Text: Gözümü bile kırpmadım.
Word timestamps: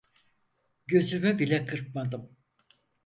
Gözümü 0.87 1.39
bile 1.39 1.65
kırpmadım. 1.65 2.37